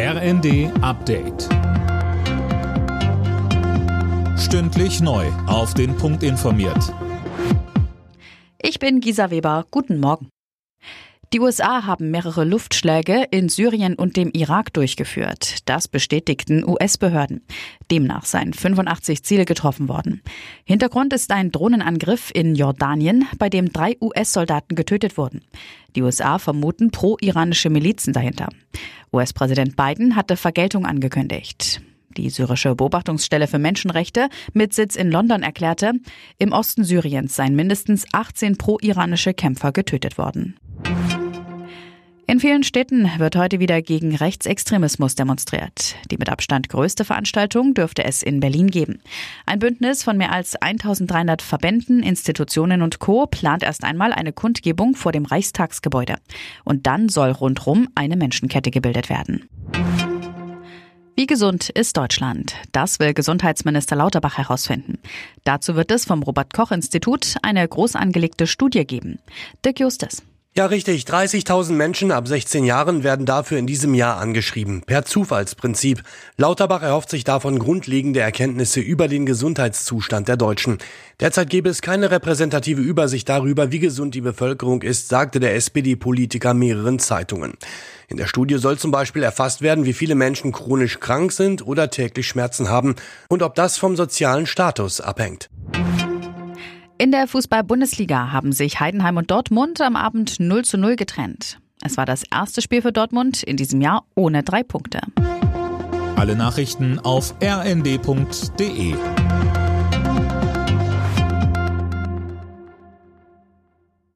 RND 0.00 0.70
Update. 0.80 1.48
Stündlich 4.38 5.00
neu. 5.00 5.26
Auf 5.48 5.74
den 5.74 5.96
Punkt 5.96 6.22
informiert. 6.22 6.94
Ich 8.62 8.78
bin 8.78 9.00
Gisa 9.00 9.32
Weber. 9.32 9.66
Guten 9.72 9.98
Morgen. 9.98 10.28
Die 11.32 11.40
USA 11.40 11.84
haben 11.84 12.12
mehrere 12.12 12.44
Luftschläge 12.44 13.26
in 13.32 13.48
Syrien 13.48 13.96
und 13.96 14.16
dem 14.16 14.30
Irak 14.30 14.72
durchgeführt. 14.72 15.68
Das 15.68 15.88
bestätigten 15.88 16.64
US-Behörden. 16.66 17.44
Demnach 17.90 18.24
seien 18.24 18.54
85 18.54 19.24
Ziele 19.24 19.44
getroffen 19.44 19.88
worden. 19.88 20.22
Hintergrund 20.64 21.12
ist 21.12 21.32
ein 21.32 21.50
Drohnenangriff 21.50 22.30
in 22.32 22.54
Jordanien, 22.54 23.26
bei 23.36 23.50
dem 23.50 23.72
drei 23.72 23.96
US-Soldaten 24.00 24.76
getötet 24.76 25.18
wurden. 25.18 25.42
Die 25.96 26.02
USA 26.02 26.38
vermuten 26.38 26.92
pro-iranische 26.92 27.68
Milizen 27.68 28.12
dahinter. 28.12 28.48
US-Präsident 29.12 29.76
Biden 29.76 30.16
hatte 30.16 30.36
Vergeltung 30.36 30.86
angekündigt. 30.86 31.80
Die 32.16 32.30
syrische 32.30 32.74
Beobachtungsstelle 32.74 33.46
für 33.46 33.58
Menschenrechte 33.58 34.28
mit 34.52 34.74
Sitz 34.74 34.96
in 34.96 35.10
London 35.10 35.42
erklärte, 35.42 35.92
im 36.38 36.52
Osten 36.52 36.84
Syriens 36.84 37.36
seien 37.36 37.54
mindestens 37.54 38.06
18 38.12 38.56
pro-iranische 38.58 39.34
Kämpfer 39.34 39.72
getötet 39.72 40.18
worden. 40.18 40.56
In 42.30 42.40
vielen 42.40 42.62
Städten 42.62 43.10
wird 43.16 43.36
heute 43.36 43.58
wieder 43.58 43.80
gegen 43.80 44.14
Rechtsextremismus 44.14 45.14
demonstriert. 45.14 45.96
Die 46.10 46.18
mit 46.18 46.28
Abstand 46.28 46.68
größte 46.68 47.06
Veranstaltung 47.06 47.72
dürfte 47.72 48.04
es 48.04 48.22
in 48.22 48.38
Berlin 48.38 48.66
geben. 48.66 49.00
Ein 49.46 49.60
Bündnis 49.60 50.02
von 50.02 50.18
mehr 50.18 50.30
als 50.30 50.54
1300 50.54 51.40
Verbänden, 51.40 52.02
Institutionen 52.02 52.82
und 52.82 52.98
Co. 52.98 53.26
plant 53.26 53.62
erst 53.62 53.82
einmal 53.82 54.12
eine 54.12 54.34
Kundgebung 54.34 54.94
vor 54.94 55.10
dem 55.10 55.24
Reichstagsgebäude. 55.24 56.16
Und 56.66 56.86
dann 56.86 57.08
soll 57.08 57.30
rundrum 57.30 57.88
eine 57.94 58.18
Menschenkette 58.18 58.70
gebildet 58.70 59.08
werden. 59.08 59.48
Wie 61.16 61.26
gesund 61.26 61.70
ist 61.70 61.96
Deutschland? 61.96 62.56
Das 62.72 63.00
will 63.00 63.14
Gesundheitsminister 63.14 63.96
Lauterbach 63.96 64.36
herausfinden. 64.36 64.98
Dazu 65.44 65.76
wird 65.76 65.90
es 65.90 66.04
vom 66.04 66.22
Robert 66.22 66.52
Koch 66.52 66.72
Institut 66.72 67.36
eine 67.40 67.66
groß 67.66 67.96
angelegte 67.96 68.46
Studie 68.46 68.84
geben. 68.84 69.18
Dirk 69.64 69.80
Justus. 69.80 70.22
Ja, 70.56 70.66
richtig. 70.66 71.04
30.000 71.04 71.72
Menschen 71.72 72.10
ab 72.10 72.26
16 72.26 72.64
Jahren 72.64 73.04
werden 73.04 73.26
dafür 73.26 73.58
in 73.58 73.68
diesem 73.68 73.94
Jahr 73.94 74.16
angeschrieben. 74.16 74.82
Per 74.82 75.04
Zufallsprinzip. 75.04 76.02
Lauterbach 76.36 76.82
erhofft 76.82 77.10
sich 77.10 77.22
davon 77.22 77.60
grundlegende 77.60 78.18
Erkenntnisse 78.18 78.80
über 78.80 79.06
den 79.06 79.24
Gesundheitszustand 79.24 80.26
der 80.26 80.36
Deutschen. 80.36 80.78
Derzeit 81.20 81.50
gäbe 81.50 81.68
es 81.68 81.80
keine 81.80 82.10
repräsentative 82.10 82.80
Übersicht 82.80 83.28
darüber, 83.28 83.70
wie 83.70 83.78
gesund 83.78 84.16
die 84.16 84.20
Bevölkerung 84.20 84.82
ist, 84.82 85.08
sagte 85.08 85.38
der 85.38 85.54
SPD-Politiker 85.54 86.54
mehreren 86.54 86.98
Zeitungen. 86.98 87.54
In 88.08 88.16
der 88.16 88.26
Studie 88.26 88.58
soll 88.58 88.78
zum 88.78 88.90
Beispiel 88.90 89.22
erfasst 89.22 89.62
werden, 89.62 89.84
wie 89.84 89.92
viele 89.92 90.16
Menschen 90.16 90.50
chronisch 90.50 90.98
krank 90.98 91.30
sind 91.30 91.64
oder 91.64 91.90
täglich 91.90 92.26
Schmerzen 92.26 92.68
haben 92.68 92.96
und 93.28 93.42
ob 93.42 93.54
das 93.54 93.78
vom 93.78 93.94
sozialen 93.96 94.46
Status 94.46 95.00
abhängt. 95.00 95.50
In 97.00 97.12
der 97.12 97.28
Fußball-Bundesliga 97.28 98.32
haben 98.32 98.50
sich 98.50 98.80
Heidenheim 98.80 99.18
und 99.18 99.30
Dortmund 99.30 99.80
am 99.80 99.94
Abend 99.94 100.40
0 100.40 100.64
zu 100.64 100.78
0 100.78 100.96
getrennt. 100.96 101.60
Es 101.80 101.96
war 101.96 102.06
das 102.06 102.24
erste 102.28 102.60
Spiel 102.60 102.82
für 102.82 102.90
Dortmund 102.90 103.44
in 103.44 103.56
diesem 103.56 103.80
Jahr 103.80 104.04
ohne 104.16 104.42
drei 104.42 104.64
Punkte. 104.64 104.98
Alle 106.16 106.34
Nachrichten 106.34 106.98
auf 106.98 107.36
rnd.de 107.40 108.96